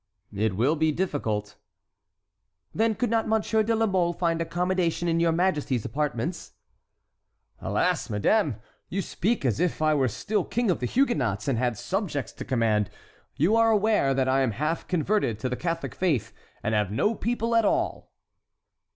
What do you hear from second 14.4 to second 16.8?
am half converted to the Catholic faith and